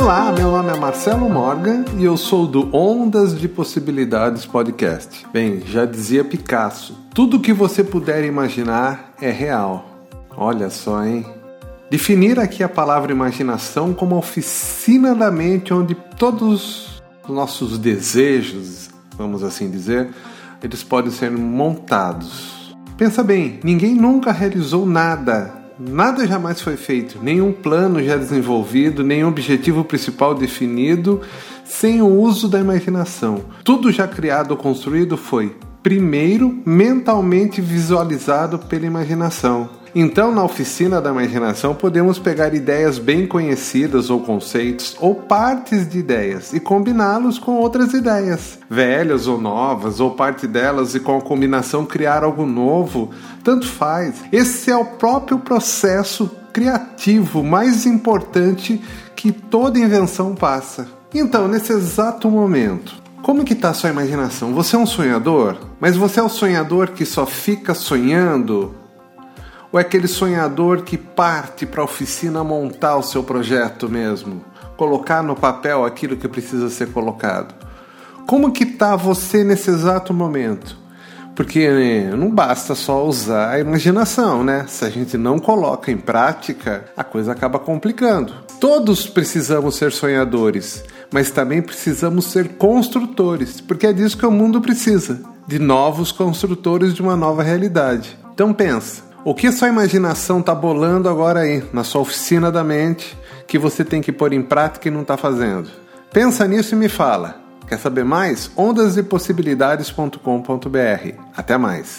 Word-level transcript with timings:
Olá, 0.00 0.32
meu 0.32 0.50
nome 0.50 0.72
é 0.72 0.76
Marcelo 0.78 1.28
Morgan 1.28 1.84
e 1.98 2.04
eu 2.04 2.16
sou 2.16 2.46
do 2.46 2.74
Ondas 2.74 3.38
de 3.38 3.46
Possibilidades 3.46 4.46
Podcast. 4.46 5.26
Bem, 5.30 5.60
já 5.60 5.84
dizia 5.84 6.24
Picasso: 6.24 6.98
tudo 7.12 7.38
que 7.38 7.52
você 7.52 7.84
puder 7.84 8.24
imaginar 8.24 9.12
é 9.20 9.30
real. 9.30 9.84
Olha 10.34 10.70
só, 10.70 11.04
hein? 11.04 11.26
Definir 11.90 12.40
aqui 12.40 12.62
a 12.62 12.68
palavra 12.68 13.12
imaginação 13.12 13.92
como 13.92 14.14
a 14.14 14.18
oficina 14.18 15.14
da 15.14 15.30
mente 15.30 15.74
onde 15.74 15.94
todos 15.94 17.02
os 17.22 17.34
nossos 17.34 17.76
desejos, 17.76 18.88
vamos 19.18 19.44
assim 19.44 19.70
dizer, 19.70 20.08
eles 20.62 20.82
podem 20.82 21.10
ser 21.10 21.30
montados. 21.30 22.74
Pensa 22.96 23.22
bem, 23.22 23.60
ninguém 23.62 23.94
nunca 23.94 24.32
realizou 24.32 24.86
nada 24.86 25.59
Nada 25.82 26.26
jamais 26.26 26.60
foi 26.60 26.76
feito, 26.76 27.18
nenhum 27.22 27.54
plano 27.54 28.02
já 28.02 28.14
desenvolvido, 28.14 29.02
nenhum 29.02 29.28
objetivo 29.28 29.82
principal 29.82 30.34
definido, 30.34 31.22
sem 31.64 32.02
o 32.02 32.06
uso 32.06 32.50
da 32.50 32.60
imaginação. 32.60 33.40
Tudo 33.64 33.90
já 33.90 34.06
criado 34.06 34.50
ou 34.50 34.58
construído 34.58 35.16
foi, 35.16 35.56
primeiro, 35.82 36.60
mentalmente 36.66 37.62
visualizado 37.62 38.58
pela 38.58 38.84
imaginação. 38.84 39.70
Então, 39.94 40.32
na 40.32 40.44
oficina 40.44 41.00
da 41.00 41.10
imaginação, 41.10 41.74
podemos 41.74 42.18
pegar 42.18 42.54
ideias 42.54 42.98
bem 42.98 43.26
conhecidas 43.26 44.08
ou 44.08 44.20
conceitos 44.20 44.96
ou 45.00 45.14
partes 45.14 45.88
de 45.88 45.98
ideias 45.98 46.52
e 46.52 46.60
combiná-los 46.60 47.38
com 47.38 47.52
outras 47.56 47.92
ideias, 47.92 48.58
velhas 48.68 49.26
ou 49.26 49.40
novas, 49.40 49.98
ou 49.98 50.12
parte 50.12 50.46
delas 50.46 50.94
e 50.94 51.00
com 51.00 51.18
a 51.18 51.20
combinação 51.20 51.84
criar 51.84 52.22
algo 52.22 52.46
novo, 52.46 53.10
tanto 53.42 53.66
faz. 53.66 54.14
Esse 54.30 54.70
é 54.70 54.76
o 54.76 54.84
próprio 54.84 55.38
processo 55.40 56.30
criativo 56.52 57.42
mais 57.42 57.86
importante 57.86 58.80
que 59.16 59.32
toda 59.32 59.78
invenção 59.78 60.34
passa. 60.34 60.86
Então, 61.12 61.48
nesse 61.48 61.72
exato 61.72 62.30
momento, 62.30 62.94
como 63.22 63.44
que 63.44 63.52
está 63.52 63.70
a 63.70 63.74
sua 63.74 63.90
imaginação? 63.90 64.54
Você 64.54 64.76
é 64.76 64.78
um 64.78 64.86
sonhador? 64.86 65.56
Mas 65.80 65.96
você 65.96 66.20
é 66.20 66.22
o 66.22 66.28
sonhador 66.28 66.92
que 66.92 67.04
só 67.04 67.26
fica 67.26 67.74
sonhando 67.74 68.74
ou 69.72 69.78
é 69.78 69.82
aquele 69.82 70.08
sonhador 70.08 70.82
que 70.82 70.96
parte 70.96 71.64
para 71.64 71.80
a 71.80 71.84
oficina 71.84 72.42
montar 72.42 72.96
o 72.96 73.02
seu 73.02 73.22
projeto 73.22 73.88
mesmo, 73.88 74.44
colocar 74.76 75.22
no 75.22 75.36
papel 75.36 75.84
aquilo 75.84 76.16
que 76.16 76.28
precisa 76.28 76.68
ser 76.70 76.88
colocado? 76.92 77.54
Como 78.26 78.52
que 78.52 78.64
está 78.64 78.96
você 78.96 79.44
nesse 79.44 79.70
exato 79.70 80.12
momento? 80.14 80.78
Porque 81.34 81.70
né, 81.70 82.14
não 82.14 82.30
basta 82.30 82.74
só 82.74 83.04
usar 83.06 83.50
a 83.50 83.58
imaginação, 83.58 84.44
né? 84.44 84.66
Se 84.68 84.84
a 84.84 84.90
gente 84.90 85.16
não 85.16 85.38
coloca 85.38 85.90
em 85.90 85.96
prática, 85.96 86.84
a 86.96 87.02
coisa 87.02 87.32
acaba 87.32 87.58
complicando. 87.58 88.34
Todos 88.60 89.06
precisamos 89.06 89.76
ser 89.76 89.90
sonhadores, 89.90 90.84
mas 91.10 91.30
também 91.30 91.62
precisamos 91.62 92.26
ser 92.26 92.56
construtores, 92.56 93.60
porque 93.60 93.86
é 93.86 93.92
disso 93.92 94.18
que 94.18 94.26
o 94.26 94.30
mundo 94.30 94.60
precisa, 94.60 95.20
de 95.46 95.58
novos 95.58 96.12
construtores 96.12 96.92
de 96.92 97.00
uma 97.00 97.16
nova 97.16 97.42
realidade. 97.42 98.18
Então 98.34 98.52
pensa, 98.52 99.02
o 99.24 99.34
que 99.34 99.50
sua 99.52 99.68
imaginação 99.68 100.40
está 100.40 100.54
bolando 100.54 101.08
agora 101.08 101.40
aí, 101.40 101.62
na 101.72 101.84
sua 101.84 102.00
oficina 102.00 102.50
da 102.50 102.64
mente, 102.64 103.16
que 103.46 103.58
você 103.58 103.84
tem 103.84 104.00
que 104.00 104.12
pôr 104.12 104.32
em 104.32 104.42
prática 104.42 104.88
e 104.88 104.90
não 104.90 105.02
está 105.02 105.16
fazendo? 105.16 105.68
Pensa 106.12 106.46
nisso 106.46 106.74
e 106.74 106.78
me 106.78 106.88
fala. 106.88 107.36
Quer 107.68 107.78
saber 107.78 108.04
mais? 108.04 108.50
ondasdepossibilidades.com.br. 108.56 111.14
Até 111.36 111.56
mais. 111.56 111.96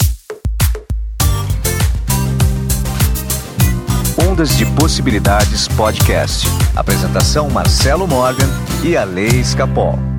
Ondas 4.30 4.58
de 4.58 4.66
Possibilidades 4.66 5.70
Podcast. 5.70 6.46
Apresentação 6.76 7.50
Marcelo 7.50 8.06
Morgan 8.08 8.50
e 8.84 8.98
a 8.98 9.04
Lei 9.04 9.40
Escapol. 9.40 10.11